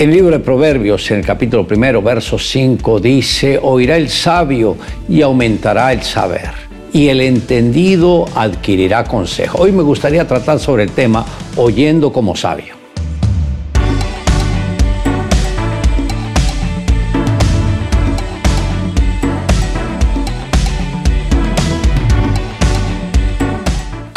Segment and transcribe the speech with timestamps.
[0.00, 4.78] En el libro de Proverbios, en el capítulo primero, verso 5, dice, oirá el sabio
[5.06, 6.52] y aumentará el saber,
[6.90, 9.58] y el entendido adquirirá consejo.
[9.58, 12.79] Hoy me gustaría tratar sobre el tema oyendo como sabio.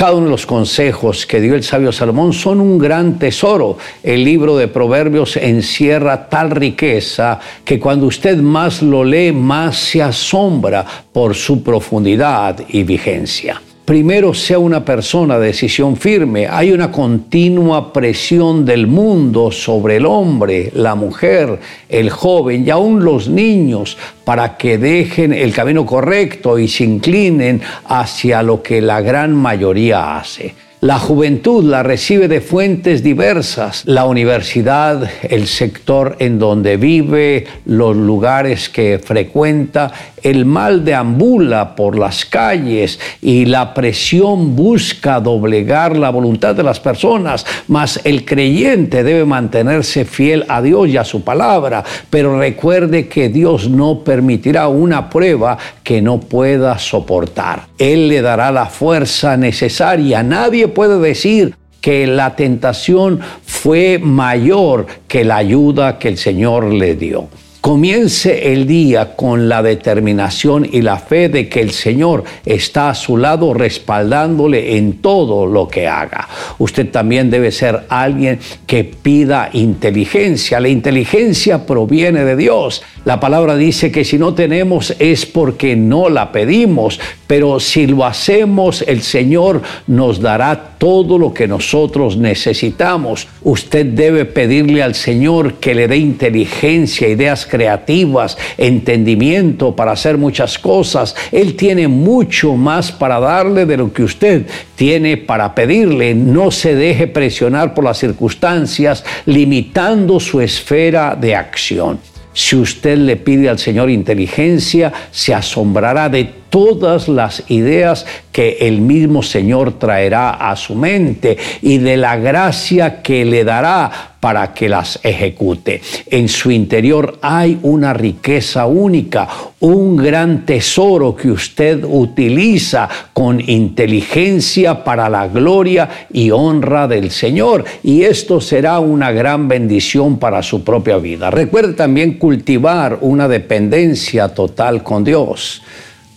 [0.04, 3.78] Cada uno de los consejos que dio el sabio Salomón son un gran tesoro.
[4.04, 10.04] El libro de Proverbios encierra tal riqueza que cuando usted más lo lee, más se
[10.04, 16.48] asombra por su profundidad y vigencia primero sea una persona de decisión firme.
[16.48, 23.04] Hay una continua presión del mundo sobre el hombre, la mujer, el joven y aún
[23.04, 29.02] los niños para que dejen el camino correcto y se inclinen hacia lo que la
[29.02, 30.63] gran mayoría hace.
[30.84, 37.96] La juventud la recibe de fuentes diversas, la universidad, el sector en donde vive, los
[37.96, 46.10] lugares que frecuenta, el mal deambula por las calles y la presión busca doblegar la
[46.10, 51.24] voluntad de las personas, mas el creyente debe mantenerse fiel a Dios y a su
[51.24, 57.68] palabra, pero recuerde que Dios no permitirá una prueba que no pueda soportar.
[57.78, 60.24] Él le dará la fuerza necesaria.
[60.24, 66.96] Nadie puede decir que la tentación fue mayor que la ayuda que el Señor le
[66.96, 67.28] dio.
[67.64, 72.94] Comience el día con la determinación y la fe de que el Señor está a
[72.94, 76.28] su lado respaldándole en todo lo que haga.
[76.58, 80.60] Usted también debe ser alguien que pida inteligencia.
[80.60, 82.84] La inteligencia proviene de Dios.
[83.06, 87.00] La palabra dice que si no tenemos es porque no la pedimos,
[87.34, 93.28] pero si lo hacemos, el Señor nos dará todo lo que nosotros necesitamos.
[93.42, 100.60] Usted debe pedirle al Señor que le dé inteligencia, ideas creativas, entendimiento para hacer muchas
[100.60, 101.16] cosas.
[101.32, 104.46] Él tiene mucho más para darle de lo que usted
[104.76, 106.14] tiene para pedirle.
[106.14, 111.98] No se deje presionar por las circunstancias, limitando su esfera de acción.
[112.32, 118.80] Si usted le pide al Señor inteligencia, se asombrará de todas las ideas que el
[118.80, 124.70] mismo Señor traerá a su mente y de la gracia que le dará para que
[124.70, 125.82] las ejecute.
[126.06, 129.28] En su interior hay una riqueza única,
[129.62, 137.66] un gran tesoro que usted utiliza con inteligencia para la gloria y honra del Señor.
[137.82, 141.32] Y esto será una gran bendición para su propia vida.
[141.32, 145.64] Recuerde también cultivar una dependencia total con Dios.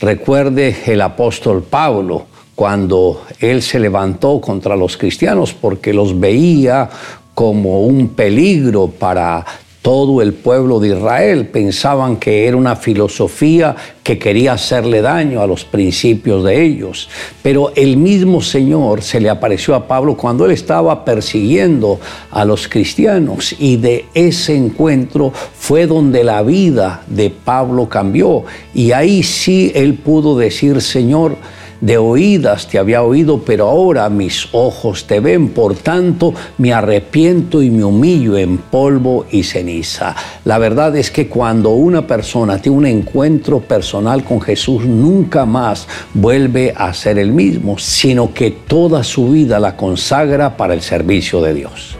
[0.00, 6.88] Recuerde el apóstol Pablo cuando él se levantó contra los cristianos porque los veía
[7.34, 9.44] como un peligro para
[9.86, 11.46] todo el pueblo de Israel.
[11.46, 17.08] Pensaban que era una filosofía que quería hacerle daño a los principios de ellos.
[17.40, 22.00] Pero el mismo Señor se le apareció a Pablo cuando él estaba persiguiendo
[22.32, 28.42] a los cristianos y de ese encuentro fue donde la vida de Pablo cambió.
[28.74, 31.36] Y ahí sí él pudo decir, Señor,
[31.80, 37.62] de oídas te había oído, pero ahora mis ojos te ven, por tanto me arrepiento
[37.62, 40.14] y me humillo en polvo y ceniza.
[40.44, 45.86] La verdad es que cuando una persona tiene un encuentro personal con Jesús, nunca más
[46.14, 51.40] vuelve a ser el mismo, sino que toda su vida la consagra para el servicio
[51.42, 51.96] de Dios.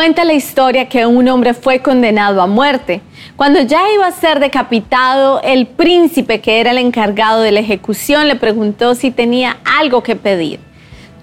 [0.00, 3.02] Cuenta la historia que un hombre fue condenado a muerte.
[3.36, 8.26] Cuando ya iba a ser decapitado, el príncipe que era el encargado de la ejecución
[8.26, 10.58] le preguntó si tenía algo que pedir.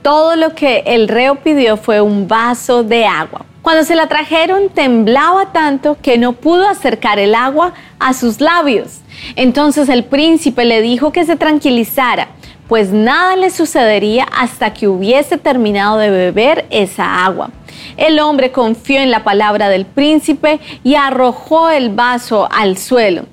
[0.04, 3.48] Todo lo que el reo pidió fue un vaso de agua.
[3.64, 9.02] Cuando se la trajeron temblaba tanto que no pudo acercar el agua a sus labios.
[9.36, 12.28] Entonces el príncipe le dijo que se tranquilizara,
[12.68, 17.50] pues nada le sucedería hasta que hubiese terminado de beber esa agua.
[17.96, 23.24] El hombre confió en la palabra del príncipe y arrojó el vaso al suelo.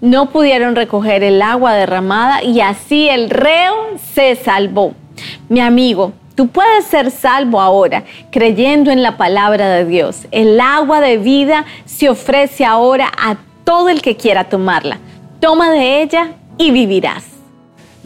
[0.00, 3.74] No pudieron recoger el agua derramada y así el reo
[4.14, 4.92] se salvó.
[5.48, 8.02] Mi amigo, Tú puedes ser salvo ahora
[8.32, 10.26] creyendo en la palabra de Dios.
[10.32, 14.98] El agua de vida se ofrece ahora a todo el que quiera tomarla.
[15.38, 17.33] Toma de ella y vivirás.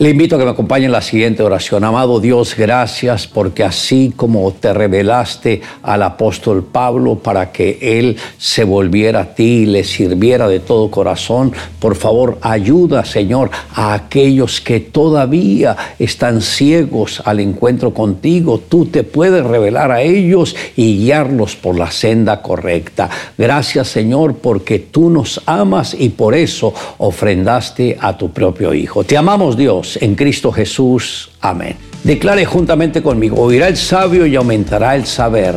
[0.00, 1.82] Le invito a que me acompañe en la siguiente oración.
[1.82, 8.62] Amado Dios, gracias porque así como te revelaste al apóstol Pablo para que él se
[8.62, 14.60] volviera a ti y le sirviera de todo corazón, por favor ayuda, Señor, a aquellos
[14.60, 18.60] que todavía están ciegos al encuentro contigo.
[18.60, 23.10] Tú te puedes revelar a ellos y guiarlos por la senda correcta.
[23.36, 29.02] Gracias, Señor, porque tú nos amas y por eso ofrendaste a tu propio Hijo.
[29.02, 31.30] Te amamos, Dios en Cristo Jesús.
[31.40, 31.76] Amén.
[32.04, 35.54] Declare juntamente conmigo, oirá el sabio y aumentará el saber,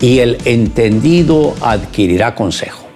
[0.00, 2.87] y el entendido adquirirá consejo.